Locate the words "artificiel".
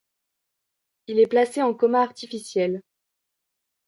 2.01-2.81